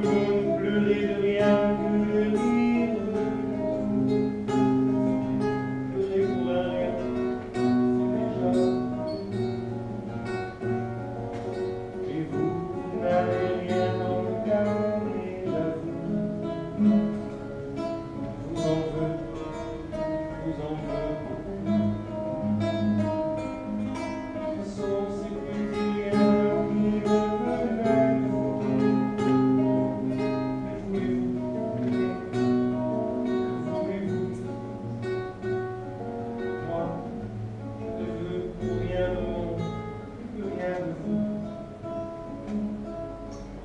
[0.00, 0.37] will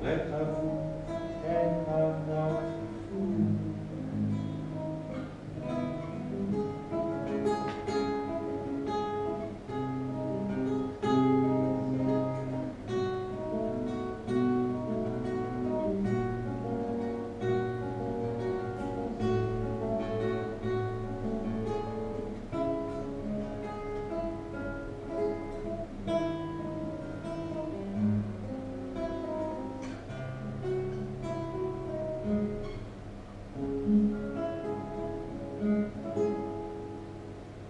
[0.04, 0.30] Bleibt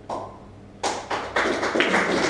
[0.08, 0.14] あ
[2.20, 2.23] っ。